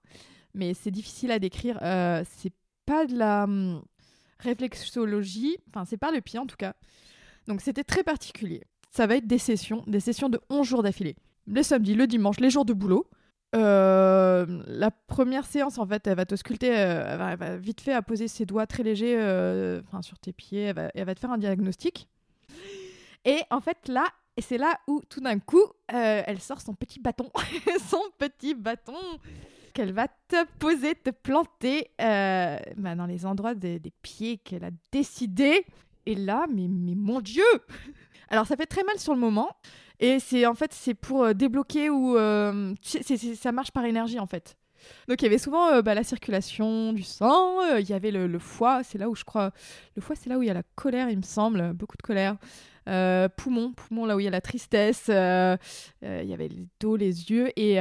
Mais 0.53 0.73
c'est 0.73 0.91
difficile 0.91 1.31
à 1.31 1.39
décrire. 1.39 1.77
Euh, 1.81 2.23
c'est 2.37 2.53
pas 2.87 3.05
de 3.05 3.15
la 3.15 3.43
hum, 3.43 3.83
réflexologie, 4.39 5.57
enfin 5.69 5.85
c'est 5.85 5.97
pas 5.97 6.11
le 6.11 6.21
pied 6.21 6.39
en 6.39 6.47
tout 6.47 6.55
cas. 6.55 6.73
Donc 7.47 7.61
c'était 7.61 7.83
très 7.83 8.03
particulier. 8.03 8.63
Ça 8.89 9.05
va 9.05 9.17
être 9.17 9.27
des 9.27 9.37
sessions, 9.37 9.83
des 9.85 9.99
sessions 9.99 10.29
de 10.29 10.39
11 10.49 10.65
jours 10.65 10.81
d'affilée. 10.81 11.15
Le 11.45 11.61
samedi, 11.61 11.93
le 11.93 12.07
dimanche, 12.07 12.39
les 12.39 12.49
jours 12.49 12.65
de 12.65 12.73
boulot. 12.73 13.07
Euh, 13.55 14.45
la 14.67 14.91
première 14.91 15.45
séance, 15.45 15.77
en 15.77 15.85
fait, 15.85 16.07
elle 16.07 16.17
va 16.17 16.25
te 16.25 16.35
euh, 16.35 17.29
elle, 17.31 17.37
va, 17.37 17.57
vite 17.57 17.81
fait 17.81 17.93
à 17.93 18.01
poser 18.01 18.27
ses 18.27 18.45
doigts 18.45 18.67
très 18.67 18.83
légers 18.83 19.17
euh, 19.17 19.81
sur 20.01 20.19
tes 20.19 20.33
pieds, 20.33 20.63
elle 20.63 20.75
va, 20.75 20.91
elle 20.93 21.05
va 21.05 21.15
te 21.15 21.19
faire 21.19 21.31
un 21.31 21.37
diagnostic. 21.37 22.09
Et 23.23 23.39
en 23.49 23.61
fait, 23.61 23.87
là, 23.87 24.05
et 24.35 24.41
c'est 24.41 24.57
là 24.57 24.79
où 24.87 25.01
tout 25.09 25.21
d'un 25.21 25.39
coup, 25.39 25.63
elle 25.87 26.39
sort 26.39 26.61
son 26.61 26.73
petit 26.73 26.99
bâton, 26.99 27.29
son 27.89 28.01
petit 28.17 28.53
bâton 28.53 29.19
qu'elle 29.77 29.93
va 29.93 30.07
te 30.07 30.43
poser, 30.57 30.95
te 30.95 31.11
planter 31.11 31.91
euh, 32.01 32.57
bah, 32.77 32.95
dans 32.95 33.05
les 33.05 33.27
endroits 33.27 33.53
des, 33.53 33.79
pieds 34.01 34.39
qu'elle 34.39 34.63
a 34.63 34.71
décidé. 34.91 35.67
Et 36.07 36.15
là, 36.15 36.47
mais, 36.51 36.67
mais 36.67 36.95
mon 36.95 37.21
Dieu 37.21 37.43
Alors 38.29 38.47
ça 38.47 38.57
fait 38.57 38.65
très 38.65 38.83
mal 38.83 38.97
sur 38.97 39.13
le 39.13 39.19
moment. 39.19 39.51
Et 39.99 40.17
c'est 40.17 40.47
en 40.47 40.55
fait 40.55 40.73
c'est 40.73 40.95
pour 40.95 41.25
euh, 41.25 41.33
débloquer 41.33 41.91
ou 41.91 42.17
euh, 42.17 42.73
ça 42.81 43.51
marche 43.51 43.69
par 43.69 43.85
énergie 43.85 44.17
en 44.17 44.25
fait. 44.25 44.57
Donc 45.07 45.21
il 45.21 45.25
y 45.25 45.27
avait 45.27 45.37
souvent 45.37 45.79
bah, 45.83 45.93
la 45.93 46.03
circulation 46.03 46.91
du 46.91 47.03
sang, 47.03 47.61
il 47.77 47.87
y 47.87 47.93
avait 47.93 48.11
le, 48.11 48.39
foie, 48.39 48.83
c'est 48.83 48.97
là 48.97 49.09
où 49.09 49.15
je 49.15 49.25
crois 49.25 49.51
le 49.95 50.01
foie 50.01 50.15
c'est 50.15 50.29
là 50.29 50.39
où 50.39 50.41
il 50.41 50.47
y 50.47 50.51
a 50.51 50.55
la 50.55 50.63
colère 50.75 51.09
il 51.09 51.17
me 51.17 51.23
semble, 51.23 51.73
beaucoup 51.73 51.97
de 51.97 52.03
colère. 52.03 52.37
Euh, 52.87 53.27
poumon, 53.27 53.73
poumon 53.73 54.05
là 54.05 54.15
où 54.15 54.19
il 54.19 54.23
y 54.23 54.27
a 54.27 54.31
la 54.31 54.41
tristesse, 54.41 55.07
il 55.07 55.59
y 56.01 56.33
avait 56.33 56.47
le 56.47 56.65
dos, 56.79 56.95
les 56.95 57.29
yeux 57.29 57.51
et 57.59 57.79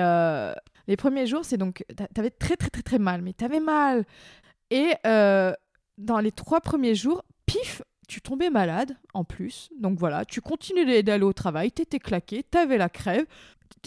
les 0.88 0.96
premiers 0.96 1.26
jours 1.26 1.44
c'est 1.44 1.56
donc 1.56 1.84
t'a- 1.96 2.08
t'avais 2.08 2.30
très 2.30 2.56
très 2.56 2.70
très 2.70 2.82
très 2.82 2.98
mal, 2.98 3.22
mais 3.22 3.32
t'avais 3.32 3.60
mal 3.60 4.04
et 4.70 4.92
euh, 5.06 5.52
dans 5.98 6.18
les 6.18 6.32
trois 6.32 6.60
premiers 6.60 6.94
jours, 6.94 7.24
pif, 7.46 7.82
tu 8.08 8.20
tombais 8.20 8.50
malade 8.50 8.96
en 9.14 9.24
plus. 9.24 9.70
Donc 9.78 9.98
voilà, 9.98 10.24
tu 10.24 10.40
continuais 10.40 11.02
d'aller 11.02 11.24
au 11.24 11.32
travail, 11.32 11.70
t'étais 11.72 11.98
claqué, 11.98 12.42
t'avais 12.42 12.78
la 12.78 12.88
crève. 12.88 13.26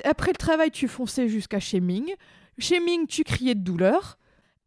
Après 0.03 0.32
le 0.32 0.38
travail, 0.38 0.72
tu 0.72 0.88
fonçais 0.88 1.27
jusqu'à 1.27 1.60
chez 1.60 1.79
Ming. 1.79 2.13
Chez 2.58 2.79
Ming, 2.79 3.08
tu 3.08 3.24
criais 3.24 3.56
de 3.56 3.63
douleur. 3.63 4.18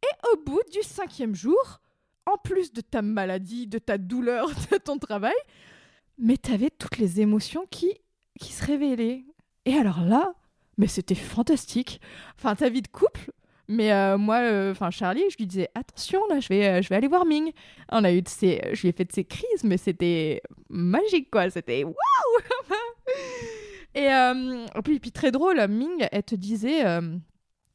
Et 0.03 0.29
au 0.33 0.43
bout 0.45 0.61
du 0.73 0.83
cinquième 0.83 1.35
jour, 1.35 1.81
en 2.27 2.37
plus 2.37 2.73
de 2.73 2.81
ta 2.81 3.03
maladie, 3.03 3.67
de 3.67 3.79
ta 3.79 3.99
douleur, 3.99 4.49
de 4.71 4.77
ton 4.79 4.99
travail, 4.99 5.35
mais 6.19 6.37
t'avais 6.37 6.71
toutes 6.71 6.99
les 6.99 7.21
émotions 7.21 7.67
qui, 7.71 7.93
qui 8.41 8.53
se 8.53 8.65
révélaient. 8.65 9.25
Et 9.65 9.75
alors 9.75 10.01
là, 10.03 10.35
mais 10.79 10.87
c'était 10.87 11.15
fantastique. 11.15 12.01
Enfin, 12.37 12.55
ta 12.55 12.69
vie 12.69 12.83
de 12.83 12.89
couple, 12.89 13.31
mais 13.69 13.93
euh, 13.93 14.19
moi, 14.19 14.39
euh, 14.41 14.73
enfin 14.73 14.91
Charlie, 14.91 15.25
je 15.31 15.37
lui 15.39 15.47
disais 15.47 15.69
attention 15.75 16.21
là, 16.29 16.41
je 16.41 16.49
vais, 16.49 16.67
euh, 16.67 16.83
je 16.83 16.89
vais 16.89 16.97
aller 16.97 17.09
voir 17.09 17.25
Ming. 17.25 17.53
On 17.91 18.05
a 18.05 18.13
eu 18.13 18.23
de 18.23 18.29
ces, 18.29 18.61
je 18.73 18.83
lui 18.83 18.89
ai 18.89 18.93
fait 18.93 19.05
de 19.05 19.13
ces 19.13 19.25
crises, 19.25 19.65
mais 19.65 19.77
c'était 19.77 20.43
magique 20.69 21.31
quoi. 21.31 21.49
C'était 21.51 21.85
waouh. 21.85 21.95
Et 23.95 24.09
puis, 24.85 25.01
puis 25.01 25.13
très 25.13 25.31
drôle, 25.31 25.67
Ming, 25.69 26.07
elle 26.11 26.23
te 26.23 26.35
disait 26.35 26.83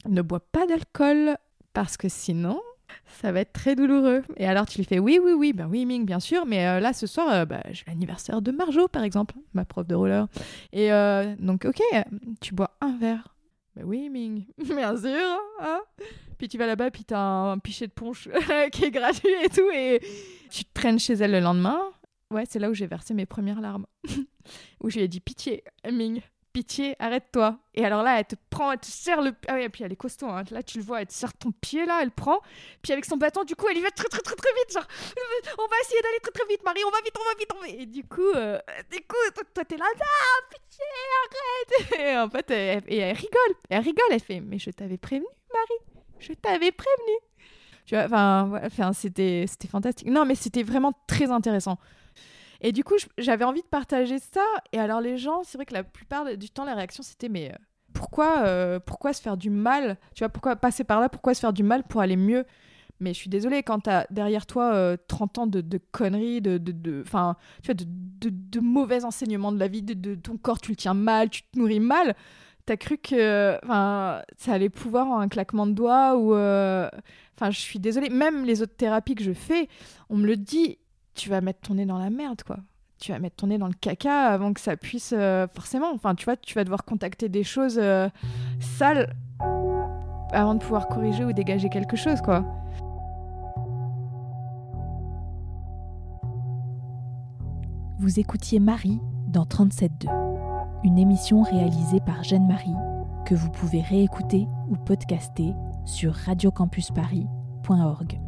ne 0.06 0.22
bois 0.22 0.40
pas 0.40 0.66
d'alcool 0.66 1.38
parce 1.74 1.96
que 1.98 2.10
sinon 2.10 2.60
ça 3.06 3.32
va 3.32 3.42
être 3.42 3.54
très 3.54 3.76
douloureux. 3.76 4.24
Et 4.38 4.46
alors 4.48 4.66
tu 4.66 4.78
lui 4.78 4.86
fais 4.86 5.00
oui, 5.00 5.20
oui, 5.24 5.32
oui, 5.34 5.54
ben 5.54 5.68
oui, 5.68 5.86
Ming, 5.86 6.06
bien 6.06 6.20
sûr, 6.20 6.46
mais 6.46 6.68
euh, 6.68 6.80
là 6.80 6.94
ce 6.94 7.08
soir, 7.08 7.30
euh, 7.32 7.46
bah, 7.46 7.62
j'ai 7.72 7.84
l'anniversaire 7.88 8.42
de 8.42 8.52
Marjo 8.52 8.88
par 8.88 9.04
exemple, 9.04 9.36
ma 9.54 9.66
prof 9.66 9.88
de 9.88 9.96
roller. 9.96 10.28
Et 10.74 10.92
euh, 10.92 11.36
donc, 11.40 11.66
ok, 11.66 11.82
tu 12.42 12.54
bois 12.54 12.72
un 12.82 12.98
verre. 12.98 13.36
Ben 13.76 13.84
oui, 13.86 14.10
Ming, 14.10 14.46
bien 14.58 14.96
sûr. 14.98 15.40
hein. 15.62 15.82
puis 16.38 16.48
tu 16.48 16.58
vas 16.58 16.66
là-bas, 16.68 16.92
puis 16.92 17.04
t'as 17.04 17.20
un 17.20 17.60
pichet 17.60 17.88
de 17.88 17.92
punch 17.92 18.28
qui 18.72 18.86
est 18.86 18.92
gratuit 18.92 19.30
et 19.44 19.50
tout, 19.50 19.70
et 19.74 20.02
tu 20.50 20.66
te 20.66 20.74
traînes 20.74 21.00
chez 21.00 21.14
elle 21.14 21.32
le 21.32 21.40
lendemain. 21.40 21.80
Ouais, 22.32 22.44
c'est 22.50 22.60
là 22.60 22.70
où 22.70 22.74
j'ai 22.74 22.88
versé 22.88 23.14
mes 23.14 23.26
premières 23.26 23.62
larmes. 23.62 23.86
où 24.82 24.90
je 24.90 24.98
lui 24.98 25.04
ai 25.04 25.08
dit 25.08 25.20
pitié, 25.20 25.64
Ming, 25.90 26.22
arrête-toi. 27.00 27.58
Et 27.74 27.86
alors 27.86 28.04
là, 28.04 28.20
elle 28.20 28.26
te 28.26 28.36
prend, 28.50 28.72
elle 28.72 28.80
te 28.80 28.86
serre 28.86 29.22
le. 29.22 29.34
Ah 29.48 29.56
oui, 29.56 29.64
et 29.64 29.70
puis 29.70 29.84
elle 29.84 29.92
est 29.92 29.98
costaud, 29.98 30.28
hein. 30.28 30.44
là 30.52 30.64
tu 30.64 30.78
le 30.78 30.84
vois, 30.84 31.02
elle 31.02 31.08
te 31.08 31.14
serre 31.14 31.34
ton 31.34 31.52
pied 31.52 31.86
là, 31.86 32.00
elle 32.02 32.12
prend. 32.12 32.40
Puis 32.82 32.94
avec 32.94 33.06
son 33.06 33.18
bâton, 33.18 33.44
du 33.44 33.56
coup, 33.56 33.68
elle 33.70 33.78
y 33.78 33.82
va 33.82 33.92
très 33.92 34.08
très 34.08 34.22
très 34.22 34.36
très 34.36 34.54
vite. 34.54 34.74
Genre, 34.74 34.88
on 35.60 35.68
va 35.68 35.76
essayer 35.84 36.02
d'aller 36.02 36.20
très 36.22 36.32
très 36.32 36.48
vite, 36.48 36.64
Marie, 36.64 36.82
on 36.86 36.92
va 36.92 37.02
vite, 37.04 37.16
on 37.20 37.24
va 37.24 37.68
vite. 37.68 37.80
Et 37.80 37.86
du 37.86 38.04
coup, 38.04 38.32
euh, 38.36 38.60
du 38.92 39.00
coup, 39.00 39.44
toi, 39.54 39.66
t'es 39.66 39.78
là, 39.78 39.86
ah, 40.00 40.50
pitié, 40.50 40.86
arrête. 41.26 42.00
Et 42.00 42.18
en 42.18 42.30
fait, 42.30 42.52
elle, 42.52 42.84
et 42.88 42.98
elle 42.98 43.16
rigole, 43.16 43.56
elle 43.70 43.82
rigole, 43.82 44.08
elle 44.12 44.20
fait, 44.20 44.40
mais 44.40 44.60
je 44.60 44.72
t'avais 44.72 44.98
prévenu, 44.98 45.28
Marie, 45.54 46.04
je 46.20 46.34
t'avais 46.34 46.72
prévenu. 46.72 47.18
Tu 47.86 47.96
vois, 47.96 48.06
enfin, 48.64 48.92
c'était 48.94 49.46
fantastique. 49.70 50.10
Non, 50.10 50.26
mais 50.26 50.36
c'était 50.36 50.64
vraiment 50.64 50.92
très 51.08 51.32
intéressant. 51.32 51.78
Et 52.62 52.72
du 52.72 52.84
coup, 52.84 52.96
j'avais 53.18 53.46
envie 53.46 53.62
de 53.62 53.68
partager 53.68 54.20
ça. 54.20 54.44
Et 54.72 54.80
alors, 54.80 55.02
les 55.02 55.18
gens, 55.18 55.42
c'est 55.44 55.58
vrai 55.58 55.66
que 55.66 55.74
la 55.74 55.84
plupart 55.84 56.26
du 56.38 56.50
temps, 56.50 56.66
la 56.66 56.76
réaction, 56.76 57.04
c'était 57.04 57.30
mais 57.30 57.52
euh, 57.52 57.56
pourquoi, 57.94 58.40
euh, 58.40 58.80
pourquoi 58.80 59.14
se 59.14 59.22
faire 59.22 59.38
du 59.38 59.50
mal? 59.50 59.98
Tu 60.14 60.24
vois, 60.24 60.30
pourquoi 60.30 60.56
passer 60.56 60.84
par 60.84 61.00
là? 61.00 61.10
Pourquoi 61.10 61.34
se 61.34 61.40
faire 61.40 61.54
du 61.54 61.64
mal 61.64 61.84
pour 61.84 62.02
aller 62.02 62.18
mieux? 62.18 62.46
Mais 63.00 63.14
je 63.14 63.20
suis 63.20 63.30
désolée, 63.30 63.62
quand 63.62 63.82
t'as 63.82 64.06
derrière 64.10 64.48
toi 64.48 64.74
euh, 64.74 64.98
30 65.08 65.38
ans 65.38 65.48
de, 65.48 65.62
conneries, 65.92 66.42
de, 66.42 66.58
de, 66.58 66.72
de, 66.72 67.04
tu 67.04 67.10
vois, 67.12 67.76
de, 67.76 67.86
de, 68.32 68.60
mauvais 68.60 69.06
enseignements 69.06 69.52
de 69.52 69.60
la 69.60 69.68
vie, 69.68 69.84
de, 69.84 70.16
ton 70.16 70.38
corps, 70.38 70.60
tu 70.60 70.72
le 70.72 70.76
tiens 70.78 70.96
mal, 70.96 71.30
tu 71.30 71.44
te 71.44 71.60
nourris 71.60 71.80
mal, 71.80 72.16
t'as 72.66 72.76
cru 72.76 72.98
que 72.98 73.60
ça 73.64 74.52
allait 74.52 74.70
pouvoir 74.70 75.06
en 75.08 75.20
un 75.20 75.28
claquement 75.28 75.68
de 75.68 75.74
doigts 75.74 76.18
ou. 76.18 76.34
euh, 76.34 76.90
Enfin, 77.40 77.52
je 77.52 77.60
suis 77.60 77.78
désolée, 77.78 78.10
même 78.10 78.46
les 78.46 78.64
autres 78.64 78.76
thérapies 78.76 79.14
que 79.14 79.24
je 79.24 79.32
fais, 79.32 79.68
on 80.10 80.18
me 80.18 80.26
le 80.26 80.38
dit, 80.38 80.80
tu 81.18 81.30
vas 81.30 81.42
mettre 81.42 81.60
ton 81.62 81.74
nez 81.74 81.86
dans 81.86 81.98
la 81.98 82.10
merde, 82.10 82.44
quoi. 82.44 82.56
Tu 83.00 83.12
vas 83.12 83.20
mettre 83.20 83.36
ton 83.36 83.48
nez 83.48 83.58
dans 83.58 83.68
le 83.68 83.74
caca 83.74 84.28
avant 84.28 84.54
que 84.54 84.62
ça 84.62 84.78
puisse 84.78 85.14
euh, 85.16 85.48
forcément. 85.54 85.92
Enfin, 85.94 86.16
tu 86.16 86.26
vois, 86.26 86.38
tu 86.38 86.56
vas 86.56 86.64
devoir 86.64 86.86
contacter 86.86 87.30
des 87.30 87.44
choses 87.44 87.80
euh, 87.82 88.08
sales 88.60 89.14
avant 90.32 90.56
de 90.56 90.60
pouvoir 90.60 90.88
corriger 90.88 91.24
ou 91.26 91.34
dégager 91.34 91.70
quelque 91.70 91.96
chose, 91.96 92.22
quoi. 92.22 92.44
Vous 98.00 98.20
écoutiez 98.20 98.60
Marie 98.60 99.00
dans 99.28 99.44
37.2, 99.44 100.08
une 100.84 101.00
émission 101.00 101.44
réalisée 101.44 102.00
par 102.06 102.24
Jeanne 102.24 102.48
Marie 102.48 102.76
que 103.26 103.36
vous 103.36 103.50
pouvez 103.50 103.82
réécouter 103.82 104.48
ou 104.70 104.76
podcaster 104.76 105.54
sur 105.86 106.14
radiocampusparis.org. 106.14 108.27